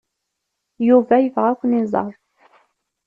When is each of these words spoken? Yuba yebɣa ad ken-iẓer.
Yuba 0.87 1.15
yebɣa 1.19 1.47
ad 1.51 1.57
ken-iẓer. 1.59 2.13